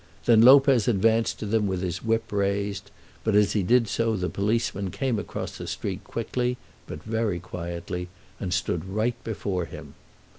Then 0.25 0.41
Lopez 0.41 0.87
advanced 0.87 1.37
to 1.37 1.45
them 1.45 1.67
with 1.67 1.83
his 1.83 2.01
whip 2.03 2.31
raised; 2.31 2.89
but 3.23 3.35
as 3.35 3.53
he 3.53 3.61
did 3.61 3.87
so 3.87 4.15
the 4.15 4.31
policeman 4.31 4.89
came 4.89 5.19
across 5.19 5.59
the 5.59 5.67
street 5.67 6.03
quickly, 6.03 6.57
but 6.87 7.03
very 7.03 7.39
quietly, 7.39 8.07
and 8.39 8.51
stood 8.51 8.83
right 8.85 9.23
before 9.23 9.65
him. 9.65 9.93